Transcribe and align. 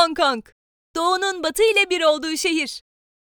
Hong 0.00 0.16
Kong. 0.16 0.44
Doğunun 0.96 1.42
batı 1.42 1.62
ile 1.62 1.90
bir 1.90 2.02
olduğu 2.02 2.36
şehir. 2.36 2.82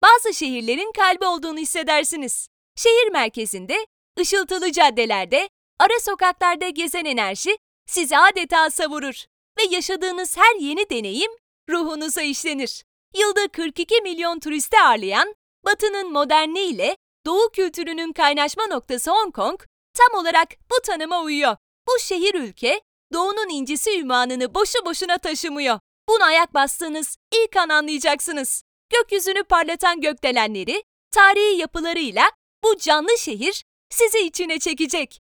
Bazı 0.02 0.34
şehirlerin 0.34 0.92
kalbi 0.92 1.24
olduğunu 1.24 1.58
hissedersiniz. 1.58 2.48
Şehir 2.76 3.12
merkezinde, 3.12 3.86
ışıltılı 4.20 4.72
caddelerde, 4.72 5.48
ara 5.78 6.00
sokaklarda 6.00 6.68
gezen 6.68 7.04
enerji 7.04 7.58
sizi 7.86 8.18
adeta 8.18 8.70
savurur 8.70 9.24
ve 9.58 9.62
yaşadığınız 9.70 10.36
her 10.36 10.60
yeni 10.60 10.90
deneyim 10.90 11.30
ruhunuza 11.70 12.22
işlenir. 12.22 12.84
Yılda 13.16 13.48
42 13.48 14.00
milyon 14.02 14.40
turisti 14.40 14.76
ağırlayan 14.80 15.34
Batı'nın 15.64 16.12
modernliğiyle 16.12 16.96
Doğu 17.26 17.50
kültürünün 17.50 18.12
kaynaşma 18.12 18.66
noktası 18.66 19.10
Hong 19.10 19.34
Kong 19.34 19.60
tam 19.94 20.20
olarak 20.20 20.48
bu 20.70 20.82
tanıma 20.82 21.22
uyuyor. 21.22 21.56
Bu 21.88 21.98
şehir 22.00 22.34
ülke 22.34 22.80
Doğu'nun 23.12 23.48
incisi 23.48 24.00
ünvanını 24.00 24.54
boşu 24.54 24.84
boşuna 24.84 25.18
taşımıyor. 25.18 25.78
Buna 26.10 26.24
ayak 26.24 26.54
bastığınız 26.54 27.16
ilk 27.34 27.56
an 27.56 27.68
anlayacaksınız. 27.68 28.62
Gökyüzünü 28.90 29.44
parlatan 29.44 30.00
gökdelenleri, 30.00 30.82
tarihi 31.10 31.60
yapılarıyla 31.60 32.30
bu 32.64 32.76
canlı 32.78 33.18
şehir 33.18 33.64
sizi 33.90 34.18
içine 34.18 34.58
çekecek. 34.58 35.20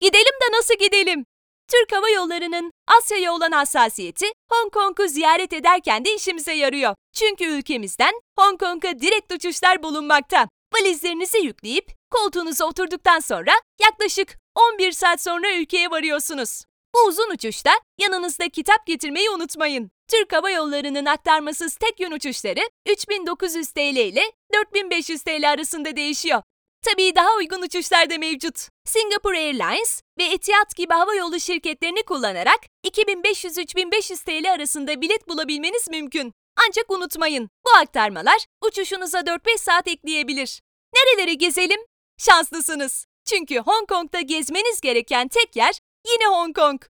Gidelim 0.00 0.34
de 0.42 0.56
nasıl 0.56 0.74
gidelim? 0.74 1.24
Türk 1.70 1.92
Hava 1.92 2.08
Yolları'nın 2.08 2.72
Asya'ya 2.98 3.32
olan 3.32 3.52
hassasiyeti 3.52 4.26
Hong 4.52 4.72
Kong'u 4.72 5.08
ziyaret 5.08 5.52
ederken 5.52 6.04
de 6.04 6.14
işimize 6.14 6.52
yarıyor. 6.52 6.94
Çünkü 7.14 7.44
ülkemizden 7.44 8.20
Hong 8.38 8.60
Kong'a 8.60 9.00
direkt 9.00 9.32
uçuşlar 9.32 9.82
bulunmakta. 9.82 10.48
Valizlerinizi 10.74 11.38
yükleyip 11.38 11.90
koltuğunuza 12.10 12.64
oturduktan 12.64 13.18
sonra 13.18 13.52
yaklaşık 13.82 14.38
11 14.54 14.92
saat 14.92 15.22
sonra 15.22 15.54
ülkeye 15.54 15.90
varıyorsunuz. 15.90 16.64
Bu 16.94 17.08
uzun 17.08 17.30
uçuşta 17.30 17.70
yanınızda 17.98 18.48
kitap 18.48 18.86
getirmeyi 18.86 19.30
unutmayın. 19.30 19.90
Türk 20.10 20.32
Hava 20.32 20.50
Yolları'nın 20.50 21.06
aktarmasız 21.06 21.76
tek 21.76 22.00
yön 22.00 22.10
uçuşları 22.10 22.60
3900 22.86 23.70
TL 23.70 23.96
ile 23.96 24.32
4500 24.54 25.22
TL 25.22 25.50
arasında 25.50 25.96
değişiyor. 25.96 26.42
Tabii 26.82 27.14
daha 27.14 27.36
uygun 27.36 27.62
uçuşlar 27.62 28.10
da 28.10 28.18
mevcut. 28.18 28.68
Singapore 28.84 29.38
Airlines 29.38 30.02
ve 30.18 30.24
Etihad 30.24 30.76
gibi 30.76 30.94
hava 30.94 31.14
yolu 31.14 31.40
şirketlerini 31.40 32.02
kullanarak 32.02 32.60
2500-3500 32.86 34.24
TL 34.24 34.52
arasında 34.52 35.00
bilet 35.00 35.28
bulabilmeniz 35.28 35.88
mümkün. 35.88 36.32
Ancak 36.66 36.90
unutmayın, 36.90 37.50
bu 37.66 37.70
aktarmalar 37.82 38.46
uçuşunuza 38.64 39.20
4-5 39.20 39.58
saat 39.58 39.88
ekleyebilir. 39.88 40.60
Nereleri 40.94 41.38
gezelim? 41.38 41.80
Şanslısınız. 42.18 43.06
Çünkü 43.24 43.58
Hong 43.58 43.88
Kong'da 43.88 44.20
gezmeniz 44.20 44.80
gereken 44.80 45.28
tek 45.28 45.56
yer 45.56 45.74
yine 46.06 46.26
Hong 46.26 46.56
Kong. 46.56 46.82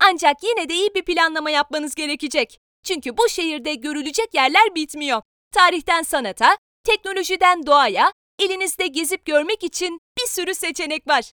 Ancak 0.00 0.36
yine 0.42 0.68
de 0.68 0.74
iyi 0.74 0.94
bir 0.94 1.04
planlama 1.04 1.50
yapmanız 1.50 1.94
gerekecek. 1.94 2.58
Çünkü 2.84 3.16
bu 3.16 3.28
şehirde 3.28 3.74
görülecek 3.74 4.34
yerler 4.34 4.74
bitmiyor. 4.74 5.22
Tarihten 5.52 6.02
sanata, 6.02 6.56
teknolojiden 6.84 7.66
doğaya, 7.66 8.12
elinizde 8.38 8.86
gezip 8.86 9.24
görmek 9.24 9.64
için 9.64 10.00
bir 10.18 10.26
sürü 10.26 10.54
seçenek 10.54 11.08
var. 11.08 11.32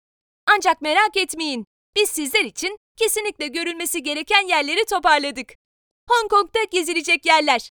Ancak 0.56 0.81
merak 0.81 1.17
etmeyin, 1.17 1.66
biz 1.95 2.09
sizler 2.09 2.45
için 2.45 2.78
kesinlikle 2.97 3.47
görülmesi 3.47 4.03
gereken 4.03 4.47
yerleri 4.47 4.86
toparladık. 4.86 5.53
Hong 6.09 6.31
Kong'da 6.31 6.64
gezilecek 6.64 7.25
yerler. 7.25 7.69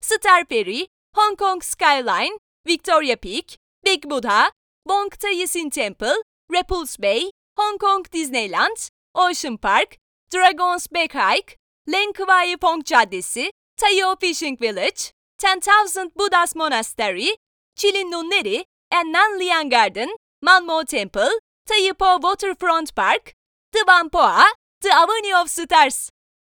Star 0.00 0.44
Ferry, 0.48 0.86
Hong 1.14 1.38
Kong 1.38 1.64
Skyline, 1.64 2.38
Victoria 2.66 3.16
Peak, 3.16 3.44
Big 3.84 4.04
Buddha, 4.04 4.52
Bong 4.88 5.12
Tayisin 5.20 5.70
Temple, 5.70 6.22
Repulse 6.52 7.02
Bay, 7.02 7.30
Hong 7.58 7.80
Kong 7.80 8.12
Disneyland, 8.12 8.76
Ocean 9.14 9.56
Park, 9.56 9.96
Dragon's 10.32 10.86
Back 10.86 11.12
Hike, 11.12 11.58
Leng 11.86 12.14
Kwai 12.14 12.56
Pong 12.56 12.82
Caddesi, 12.82 13.50
Tayo 13.78 14.16
Fishing 14.18 14.56
Village, 14.56 15.12
10,000 15.38 16.14
Buddhas 16.16 16.54
Monastery, 16.54 17.36
Chilin 17.76 18.10
Nunleri, 18.10 18.64
and 18.90 19.12
Nan 19.12 19.38
Liang 19.38 19.68
Garden, 19.68 20.08
Manmo 20.42 20.86
Temple, 20.86 21.28
Taipo 21.68 22.18
Waterfront 22.22 22.94
Park, 22.94 23.34
The 23.72 23.84
Whampoa, 23.86 24.44
The 24.80 24.90
Avenue 24.90 25.34
of 25.42 25.50
Stars. 25.50 26.08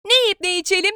Ne 0.06 0.14
yiyip 0.24 0.40
ne 0.40 0.58
içelim? 0.58 0.94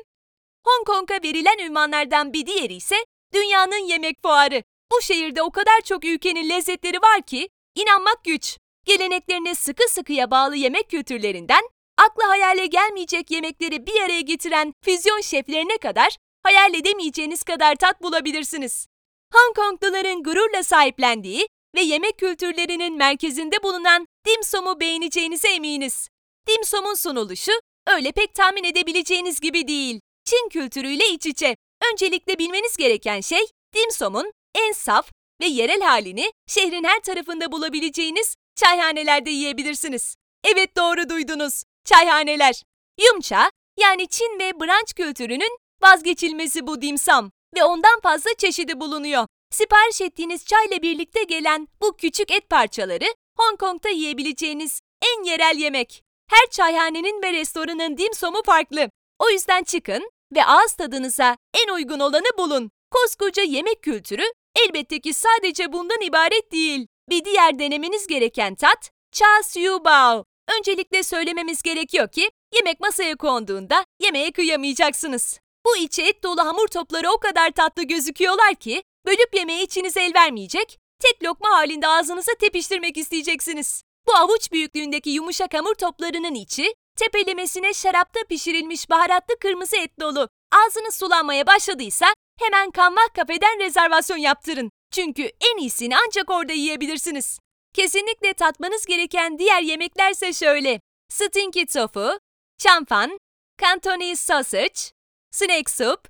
Hong 0.64 0.86
Kong'a 0.86 1.22
verilen 1.22 1.58
ünvanlardan 1.58 2.32
bir 2.32 2.46
diğeri 2.46 2.74
ise 2.74 2.96
dünyanın 3.34 3.88
yemek 3.88 4.22
fuarı. 4.22 4.62
Bu 4.92 5.02
şehirde 5.02 5.42
o 5.42 5.50
kadar 5.50 5.80
çok 5.84 6.04
ülkenin 6.04 6.48
lezzetleri 6.48 7.02
var 7.02 7.22
ki 7.22 7.48
inanmak 7.74 8.24
güç. 8.24 8.58
Geleneklerine 8.84 9.54
sıkı 9.54 9.88
sıkıya 9.88 10.30
bağlı 10.30 10.56
yemek 10.56 10.90
kültürlerinden 10.90 11.62
akla 11.98 12.28
hayale 12.28 12.66
gelmeyecek 12.66 13.30
yemekleri 13.30 13.86
bir 13.86 14.00
araya 14.00 14.20
getiren 14.20 14.72
füzyon 14.84 15.20
şeflerine 15.20 15.78
kadar 15.78 16.16
hayal 16.42 16.74
edemeyeceğiniz 16.74 17.42
kadar 17.42 17.76
tat 17.76 18.02
bulabilirsiniz. 18.02 18.86
Hong 19.34 19.56
Kongluların 19.56 20.22
gururla 20.22 20.62
sahiplendiği 20.62 21.48
ve 21.76 21.80
yemek 21.80 22.18
kültürlerinin 22.18 22.96
merkezinde 22.96 23.62
bulunan 23.62 24.06
dim 24.26 24.42
sum'u 24.42 24.80
beğeneceğinize 24.80 25.48
eminiz. 25.48 26.08
Dim 26.48 26.64
sum'un 26.64 26.94
sunuluşu 26.94 27.52
öyle 27.86 28.12
pek 28.12 28.34
tahmin 28.34 28.64
edebileceğiniz 28.64 29.40
gibi 29.40 29.68
değil. 29.68 30.00
Çin 30.24 30.48
kültürüyle 30.48 31.08
iç 31.08 31.26
içe. 31.26 31.56
Öncelikle 31.92 32.38
bilmeniz 32.38 32.76
gereken 32.76 33.20
şey 33.20 33.46
dim 33.74 33.90
sum'un 33.90 34.32
en 34.54 34.72
saf 34.72 35.10
ve 35.40 35.46
yerel 35.46 35.80
halini 35.80 36.32
şehrin 36.46 36.84
her 36.84 37.00
tarafında 37.00 37.52
bulabileceğiniz 37.52 38.36
çayhanelerde 38.56 39.30
yiyebilirsiniz. 39.30 40.16
Evet 40.44 40.76
doğru 40.76 41.08
duydunuz. 41.08 41.62
Çayhaneler. 41.88 42.62
Yumça 43.06 43.50
yani 43.80 44.08
Çin 44.08 44.38
ve 44.38 44.60
brunch 44.60 44.94
kültürünün 44.96 45.58
vazgeçilmezi 45.82 46.66
bu 46.66 46.82
dimsum 46.82 47.30
ve 47.54 47.64
ondan 47.64 48.00
fazla 48.00 48.30
çeşidi 48.38 48.80
bulunuyor. 48.80 49.26
Sipariş 49.50 50.00
ettiğiniz 50.00 50.44
çayla 50.46 50.82
birlikte 50.82 51.22
gelen 51.22 51.68
bu 51.80 51.96
küçük 51.96 52.30
et 52.30 52.50
parçaları 52.50 53.04
Hong 53.38 53.58
Kong'da 53.60 53.88
yiyebileceğiniz 53.88 54.80
en 55.02 55.24
yerel 55.24 55.56
yemek. 55.58 56.02
Her 56.30 56.50
çayhanenin 56.50 57.22
ve 57.22 57.32
restoranın 57.32 57.96
dimsumu 57.96 58.42
farklı. 58.42 58.90
O 59.18 59.30
yüzden 59.30 59.62
çıkın 59.62 60.10
ve 60.34 60.44
ağız 60.44 60.72
tadınıza 60.72 61.36
en 61.54 61.74
uygun 61.74 62.00
olanı 62.00 62.38
bulun. 62.38 62.70
Koskoca 62.90 63.42
yemek 63.42 63.82
kültürü 63.82 64.24
elbette 64.56 65.00
ki 65.00 65.14
sadece 65.14 65.72
bundan 65.72 66.00
ibaret 66.00 66.52
değil. 66.52 66.86
Bir 67.08 67.24
diğer 67.24 67.58
denemeniz 67.58 68.06
gereken 68.06 68.54
tat 68.54 68.90
Cha 69.12 69.42
Siu 69.42 69.84
Bao. 69.84 70.27
Öncelikle 70.58 71.02
söylememiz 71.02 71.62
gerekiyor 71.62 72.08
ki 72.08 72.30
yemek 72.54 72.80
masaya 72.80 73.16
konduğunda 73.16 73.84
yemeğe 74.00 74.32
kıyamayacaksınız. 74.32 75.40
Bu 75.66 75.76
içi 75.76 76.02
et 76.02 76.22
dolu 76.22 76.40
hamur 76.40 76.68
topları 76.68 77.10
o 77.10 77.18
kadar 77.18 77.50
tatlı 77.50 77.82
gözüküyorlar 77.82 78.54
ki 78.54 78.82
bölüp 79.06 79.34
yemeye 79.34 79.62
içiniz 79.62 79.96
el 79.96 80.14
vermeyecek, 80.14 80.78
tek 81.00 81.24
lokma 81.24 81.50
halinde 81.50 81.88
ağzınıza 81.88 82.32
tepiştirmek 82.40 82.96
isteyeceksiniz. 82.96 83.82
Bu 84.06 84.12
avuç 84.16 84.52
büyüklüğündeki 84.52 85.10
yumuşak 85.10 85.54
hamur 85.54 85.74
toplarının 85.74 86.34
içi 86.34 86.74
tepelemesine 86.96 87.74
şarapta 87.74 88.20
pişirilmiş 88.28 88.90
baharatlı 88.90 89.38
kırmızı 89.38 89.76
et 89.76 90.00
dolu. 90.00 90.28
Ağzınız 90.52 90.94
sulanmaya 90.94 91.46
başladıysa 91.46 92.06
hemen 92.38 92.70
Kanvah 92.70 93.14
kafeden 93.16 93.60
rezervasyon 93.60 94.16
yaptırın. 94.16 94.70
Çünkü 94.90 95.22
en 95.22 95.58
iyisini 95.58 95.94
ancak 96.06 96.30
orada 96.30 96.52
yiyebilirsiniz. 96.52 97.38
Kesinlikle 97.74 98.32
tatmanız 98.32 98.86
gereken 98.86 99.38
diğer 99.38 99.62
yemeklerse 99.62 100.32
şöyle. 100.32 100.80
Stinky 101.08 101.64
tofu, 101.64 102.18
chanfan, 102.58 103.18
Cantonese 103.62 104.22
sausage, 104.22 104.92
snake 105.30 105.70
soup, 105.70 106.08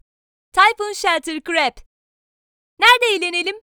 Typhoon 0.53 0.93
Shelter 0.93 1.41
Crab. 1.41 1.77
Nerede 2.81 3.07
eğlenelim? 3.15 3.57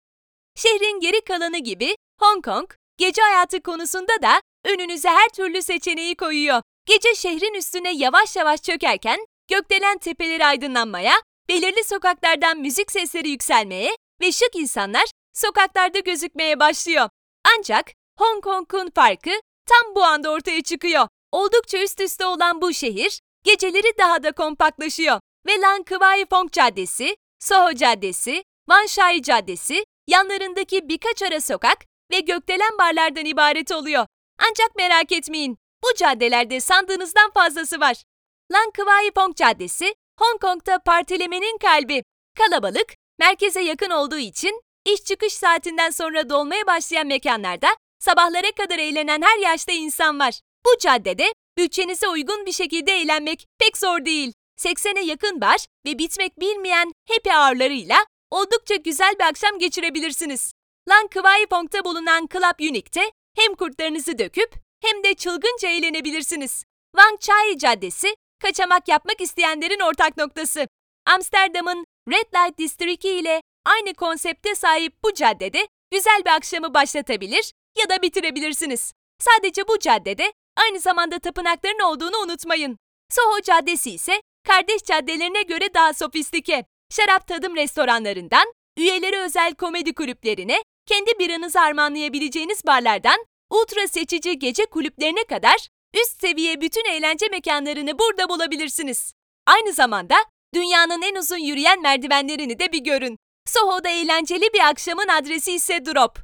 Şehrin 0.56 1.00
geri 1.00 1.22
kalanı 1.22 1.58
gibi 1.58 1.96
Hong 2.20 2.46
Kong, 2.46 2.70
gece 2.98 3.22
hayatı 3.22 3.62
konusunda 3.62 4.22
da 4.22 4.42
önünüze 4.66 5.10
her 5.10 5.30
türlü 5.30 5.62
seçeneği 5.62 6.16
koyuyor. 6.16 6.62
Gece 6.86 7.16
şehrin 7.16 7.54
üstüne 7.54 7.94
yavaş 7.94 8.36
yavaş 8.36 8.62
çökerken 8.62 9.26
gökdelen 9.50 9.98
tepeleri 9.98 10.46
aydınlanmaya, 10.46 11.14
belirli 11.50 11.84
sokaklardan 11.84 12.58
müzik 12.58 12.92
sesleri 12.92 13.30
yükselmeye 13.30 13.98
ve 14.22 14.32
şık 14.32 14.56
insanlar 14.56 15.06
sokaklarda 15.34 16.00
gözükmeye 16.00 16.60
başlıyor. 16.60 17.10
Ancak 17.58 17.92
Hong 18.20 18.44
Kong'un 18.44 18.92
farkı 18.96 19.32
tam 19.66 19.96
bu 19.96 20.04
anda 20.04 20.32
ortaya 20.32 20.64
çıkıyor. 20.64 21.08
Oldukça 21.32 21.78
üst 21.78 22.02
üste 22.02 22.26
olan 22.26 22.62
bu 22.62 22.74
şehir 22.74 23.20
geceleri 23.44 23.98
daha 23.98 24.24
da 24.24 24.32
kompaktlaşıyor 24.32 25.20
ve 25.48 25.62
Lan 25.62 25.84
Kwai 25.84 26.26
Fong 26.30 26.52
Caddesi, 26.52 27.18
Soho 27.40 27.74
Caddesi, 27.74 28.44
Wan 28.70 28.86
Shai 28.86 29.22
Caddesi, 29.22 29.86
yanlarındaki 30.08 30.90
birkaç 30.90 31.24
ara 31.24 31.42
sokak 31.42 31.78
ve 32.12 32.20
gökdelen 32.20 32.78
barlardan 32.80 33.26
ibaret 33.26 33.72
oluyor. 33.72 34.08
Ancak 34.40 34.76
merak 34.76 35.12
etmeyin, 35.12 35.58
bu 35.84 35.96
caddelerde 35.98 36.60
sandığınızdan 36.60 37.32
fazlası 37.32 37.80
var. 37.80 38.04
Lan 38.52 38.72
Kwai 38.72 39.12
Fong 39.16 39.36
Caddesi, 39.36 39.96
Hong 40.20 40.42
Kong'da 40.42 40.80
partilemenin 40.80 41.58
kalbi. 41.58 42.04
Kalabalık, 42.38 42.94
merkeze 43.20 43.62
yakın 43.62 43.90
olduğu 43.90 44.18
için 44.18 44.62
iş 44.86 45.04
çıkış 45.04 45.34
saatinden 45.34 45.90
sonra 45.90 46.30
dolmaya 46.30 46.68
başlayan 46.68 47.08
mekanlarda 47.08 47.68
sabahlara 48.00 48.52
kadar 48.52 48.80
eğlenen 48.80 49.22
her 49.22 49.38
yaşta 49.38 49.72
insan 49.72 50.20
var. 50.20 50.40
Bu 50.66 50.78
caddede 50.80 51.34
bütçenize 51.58 52.08
uygun 52.08 52.46
bir 52.46 52.52
şekilde 52.52 52.92
eğlenmek 52.92 53.48
pek 53.60 53.78
zor 53.78 54.06
değil. 54.06 54.34
80'e 54.60 55.02
yakın 55.02 55.42
bar 55.42 55.66
ve 55.86 55.98
bitmek 55.98 56.40
bilmeyen 56.40 56.92
happy 57.10 57.30
hour'larıyla 57.30 58.06
oldukça 58.32 58.76
güzel 58.76 59.16
bir 59.20 59.24
akşam 59.24 59.60
geçirebilirsiniz. 59.60 60.54
Lan 60.90 61.08
Kwai 61.08 61.46
Pong'ta 61.46 61.86
bulunan 61.86 62.28
Club 62.34 62.70
Unique'te 62.70 63.12
hem 63.36 63.56
kurtlarınızı 63.56 64.18
döküp 64.18 64.54
hem 64.82 65.04
de 65.04 65.14
çılgınca 65.14 65.70
eğlenebilirsiniz. 65.70 66.64
Wang 66.96 67.20
Chai 67.20 67.58
Caddesi, 67.58 68.16
kaçamak 68.42 68.88
yapmak 68.88 69.22
isteyenlerin 69.22 69.80
ortak 69.80 70.18
noktası. 70.18 70.68
Amsterdam'ın 71.06 71.86
Red 72.10 72.34
Light 72.36 72.58
District'i 72.58 73.10
ile 73.10 73.42
aynı 73.66 73.94
konsepte 73.94 74.56
sahip 74.56 75.04
bu 75.04 75.14
caddede 75.14 75.68
güzel 75.92 76.22
bir 76.26 76.32
akşamı 76.32 76.74
başlatabilir 76.74 77.54
ya 77.78 77.90
da 77.90 78.02
bitirebilirsiniz. 78.02 78.94
Sadece 79.20 79.68
bu 79.68 79.80
caddede 79.80 80.34
aynı 80.58 80.80
zamanda 80.80 81.20
tapınakların 81.20 81.80
olduğunu 81.80 82.18
unutmayın. 82.18 82.78
Soho 83.10 83.42
Caddesi 83.42 83.92
ise 83.92 84.22
kardeş 84.48 84.84
caddelerine 84.84 85.42
göre 85.42 85.74
daha 85.74 85.94
sofistike. 85.94 86.66
Şarap 86.92 87.28
tadım 87.28 87.56
restoranlarından, 87.56 88.54
üyeleri 88.78 89.18
özel 89.18 89.56
komedi 89.56 89.94
kulüplerine, 89.94 90.64
kendi 90.86 91.20
biranızı 91.20 91.60
armağanlayabileceğiniz 91.62 92.66
barlardan, 92.66 93.26
ultra 93.50 93.88
seçici 93.88 94.40
gece 94.40 94.66
kulüplerine 94.66 95.24
kadar 95.24 95.68
üst 95.94 96.22
seviye 96.22 96.62
bütün 96.62 96.86
eğlence 96.86 97.28
mekanlarını 97.28 98.00
burada 98.00 98.30
bulabilirsiniz. 98.30 99.14
Aynı 99.48 99.74
zamanda 99.74 100.16
dünyanın 100.54 101.02
en 101.02 101.16
uzun 101.16 101.38
yürüyen 101.38 101.82
merdivenlerini 101.82 102.60
de 102.60 102.72
bir 102.72 102.84
görün. 102.84 103.18
Soho'da 103.48 103.90
eğlenceli 103.90 104.54
bir 104.54 104.60
akşamın 104.60 105.08
adresi 105.08 105.52
ise 105.52 105.86
Drop. 105.86 106.20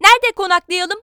Nerede 0.00 0.32
konaklayalım? 0.36 1.00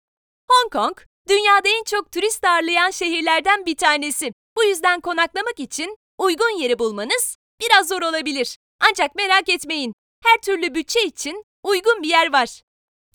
Hong 0.52 0.72
Kong, 0.72 0.98
dünyada 1.30 1.70
en 1.70 1.84
çok 1.84 2.12
turist 2.12 2.44
ağırlayan 2.44 2.92
şehirlerden 2.92 3.66
bir 3.66 3.76
tanesi. 3.76 4.34
Bu 4.58 4.64
yüzden 4.64 5.00
konaklamak 5.00 5.60
için 5.60 5.98
uygun 6.18 6.60
yeri 6.62 6.80
bulmanız 6.80 7.38
biraz 7.62 7.88
zor 7.88 8.02
olabilir. 8.02 8.58
Ancak 8.80 9.16
merak 9.16 9.50
etmeyin, 9.50 9.94
her 10.24 10.42
türlü 10.42 10.76
bütçe 10.76 11.04
için 11.04 11.44
uygun 11.64 12.04
bir 12.04 12.10
yer 12.10 12.34
var. 12.34 12.62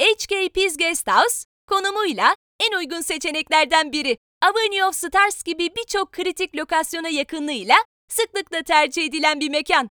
HK 0.00 0.54
Peace 0.54 0.74
Guest 0.78 1.08
House, 1.08 1.44
konumuyla 1.68 2.36
en 2.60 2.78
uygun 2.78 3.00
seçeneklerden 3.00 3.92
biri. 3.92 4.18
Avenue 4.42 4.84
of 4.84 4.94
Stars 4.94 5.42
gibi 5.42 5.76
birçok 5.76 6.12
kritik 6.12 6.56
lokasyona 6.56 7.08
yakınlığıyla 7.08 7.76
sıklıkla 8.08 8.62
tercih 8.62 9.04
edilen 9.04 9.40
bir 9.40 9.50
mekan. 9.50 9.88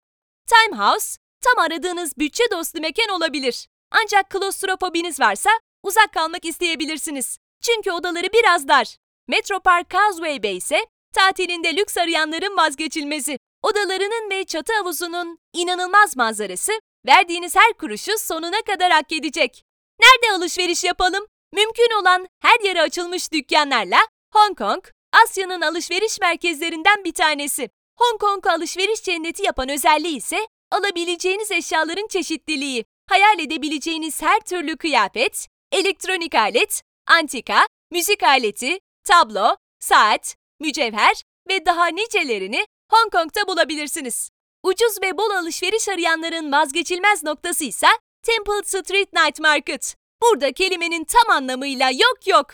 Time 0.47 0.77
House, 0.77 1.17
tam 1.45 1.65
aradığınız 1.65 2.17
bütçe 2.17 2.43
dostu 2.51 2.81
mekan 2.81 3.09
olabilir. 3.09 3.67
Ancak 3.91 4.29
klostrofobiniz 4.29 5.19
varsa 5.19 5.49
uzak 5.83 6.13
kalmak 6.13 6.45
isteyebilirsiniz. 6.45 7.37
Çünkü 7.61 7.91
odaları 7.91 8.27
biraz 8.33 8.67
dar. 8.67 8.97
Metropark 9.27 9.89
Causeway 9.89 10.43
Bay 10.43 10.57
ise 10.57 10.85
tatilinde 11.13 11.75
lüks 11.75 11.97
arayanların 11.97 12.57
vazgeçilmezi. 12.57 13.39
Odalarının 13.63 14.29
ve 14.29 14.43
çatı 14.43 14.73
havuzunun 14.73 15.37
inanılmaz 15.53 16.15
manzarası 16.15 16.71
verdiğiniz 17.07 17.55
her 17.55 17.73
kuruşu 17.73 18.11
sonuna 18.17 18.61
kadar 18.61 18.91
hak 18.91 19.11
edecek. 19.11 19.63
Nerede 19.99 20.37
alışveriş 20.37 20.83
yapalım? 20.83 21.25
Mümkün 21.53 22.01
olan 22.01 22.27
her 22.41 22.59
yere 22.59 22.81
açılmış 22.81 23.31
dükkanlarla 23.31 23.97
Hong 24.33 24.57
Kong, 24.57 24.85
Asya'nın 25.23 25.61
alışveriş 25.61 26.19
merkezlerinden 26.19 27.03
bir 27.03 27.13
tanesi. 27.13 27.69
Hong 27.97 28.21
Kong'u 28.21 28.49
alışveriş 28.49 29.03
cenneti 29.03 29.43
yapan 29.43 29.69
özelliği 29.69 30.17
ise 30.17 30.47
alabileceğiniz 30.71 31.51
eşyaların 31.51 32.07
çeşitliliği. 32.07 32.85
Hayal 33.09 33.39
edebileceğiniz 33.39 34.21
her 34.21 34.39
türlü 34.39 34.77
kıyafet, 34.77 35.47
elektronik 35.71 36.35
alet, 36.35 36.81
antika, 37.07 37.67
müzik 37.91 38.23
aleti, 38.23 38.79
tablo, 39.03 39.55
saat, 39.79 40.35
mücevher 40.59 41.23
ve 41.49 41.65
daha 41.65 41.87
nicelerini 41.87 42.65
Hong 42.91 43.11
Kong'ta 43.11 43.47
bulabilirsiniz. 43.47 44.29
Ucuz 44.63 45.01
ve 45.01 45.17
bol 45.17 45.29
alışveriş 45.29 45.89
arayanların 45.89 46.51
vazgeçilmez 46.51 47.23
noktası 47.23 47.63
ise 47.63 47.87
Temple 48.23 48.63
Street 48.63 49.13
Night 49.13 49.39
Market. 49.39 49.95
Burada 50.21 50.51
kelimenin 50.51 51.03
tam 51.03 51.35
anlamıyla 51.35 51.91
yok 51.91 52.27
yok. 52.27 52.47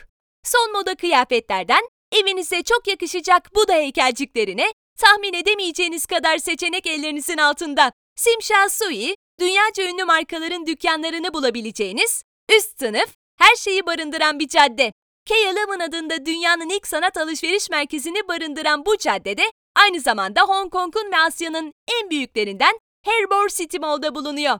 Son 0.44 0.72
moda 0.72 0.96
kıyafetlerden 0.96 1.81
evinize 2.12 2.63
çok 2.63 2.88
yakışacak 2.88 3.56
Buda 3.56 3.74
heykelciklerine 3.74 4.74
tahmin 4.98 5.34
edemeyeceğiniz 5.34 6.06
kadar 6.06 6.38
seçenek 6.38 6.88
ellerinizin 6.88 7.38
altında. 7.38 7.92
Simsha 8.22 8.70
Sui, 8.70 9.16
dünyaca 9.40 9.84
ünlü 9.84 10.04
markaların 10.04 10.66
dükkanlarını 10.68 11.34
bulabileceğiniz 11.34 12.24
üst 12.56 12.80
sınıf, 12.80 13.16
her 13.38 13.56
şeyi 13.56 13.86
barındıran 13.86 14.40
bir 14.40 14.48
cadde. 14.48 14.94
K11 15.30 15.84
adında 15.84 16.26
dünyanın 16.26 16.70
ilk 16.70 16.88
sanat 16.88 17.18
alışveriş 17.18 17.70
merkezini 17.70 18.28
barındıran 18.28 18.86
bu 18.86 18.98
caddede 18.98 19.44
aynı 19.76 20.00
zamanda 20.00 20.42
Hong 20.42 20.72
Kong'un 20.72 21.12
ve 21.12 21.18
Asya'nın 21.18 21.74
en 22.02 22.10
büyüklerinden 22.10 22.80
Harbour 23.06 23.50
City 23.50 23.78
Mall'da 23.78 24.16
bulunuyor. 24.16 24.60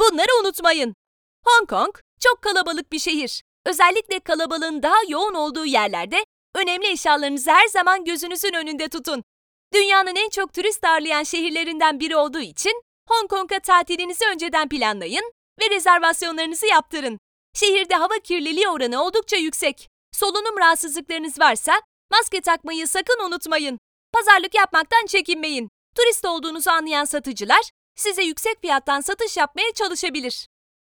Bunları 0.00 0.40
unutmayın. 0.40 0.94
Hong 1.44 1.68
Kong 1.70 1.98
çok 2.20 2.42
kalabalık 2.42 2.92
bir 2.92 2.98
şehir. 2.98 3.42
Özellikle 3.66 4.20
kalabalığın 4.20 4.82
daha 4.82 4.98
yoğun 5.08 5.34
olduğu 5.34 5.66
yerlerde 5.66 6.24
önemli 6.54 6.86
eşyalarınızı 6.86 7.50
her 7.50 7.66
zaman 7.66 8.04
gözünüzün 8.04 8.52
önünde 8.52 8.88
tutun. 8.88 9.22
Dünyanın 9.74 10.16
en 10.16 10.28
çok 10.28 10.54
turist 10.54 10.84
ağırlayan 10.84 11.22
şehirlerinden 11.22 12.00
biri 12.00 12.16
olduğu 12.16 12.40
için 12.40 12.82
Hong 13.10 13.30
Kong'a 13.30 13.60
tatilinizi 13.60 14.24
önceden 14.32 14.68
planlayın 14.68 15.32
ve 15.60 15.70
rezervasyonlarınızı 15.70 16.66
yaptırın. 16.66 17.18
Şehirde 17.54 17.94
hava 17.94 18.18
kirliliği 18.24 18.68
oranı 18.68 19.02
oldukça 19.02 19.36
yüksek. 19.36 19.88
Solunum 20.12 20.58
rahatsızlıklarınız 20.58 21.40
varsa 21.40 21.72
maske 22.10 22.40
takmayı 22.40 22.88
sakın 22.88 23.24
unutmayın. 23.26 23.78
Pazarlık 24.12 24.54
yapmaktan 24.54 25.06
çekinmeyin. 25.06 25.68
Turist 25.96 26.24
olduğunuzu 26.24 26.70
anlayan 26.70 27.04
satıcılar 27.04 27.70
size 27.96 28.22
yüksek 28.22 28.60
fiyattan 28.60 29.00
satış 29.00 29.36
yapmaya 29.36 29.72
çalışabilir. 29.72 30.46